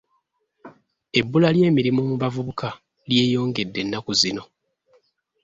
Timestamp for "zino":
4.21-4.43